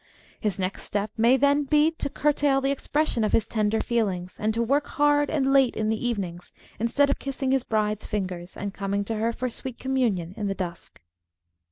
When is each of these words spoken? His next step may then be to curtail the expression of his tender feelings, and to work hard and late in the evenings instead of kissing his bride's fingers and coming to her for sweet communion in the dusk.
His 0.39 0.57
next 0.57 0.81
step 0.81 1.11
may 1.15 1.37
then 1.37 1.65
be 1.65 1.91
to 1.99 2.09
curtail 2.09 2.59
the 2.59 2.71
expression 2.71 3.23
of 3.23 3.33
his 3.33 3.45
tender 3.45 3.79
feelings, 3.79 4.39
and 4.39 4.51
to 4.55 4.63
work 4.63 4.87
hard 4.87 5.29
and 5.29 5.53
late 5.53 5.75
in 5.75 5.89
the 5.89 6.07
evenings 6.07 6.51
instead 6.79 7.11
of 7.11 7.19
kissing 7.19 7.51
his 7.51 7.63
bride's 7.63 8.07
fingers 8.07 8.57
and 8.57 8.73
coming 8.73 9.05
to 9.05 9.15
her 9.17 9.31
for 9.31 9.47
sweet 9.47 9.77
communion 9.77 10.33
in 10.35 10.47
the 10.47 10.55
dusk. 10.55 11.03